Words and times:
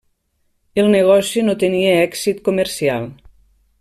El 0.83 0.87
negoci 0.93 1.43
no 1.49 1.55
tenia 1.65 1.93
èxit 2.07 2.41
comercial. 2.49 3.07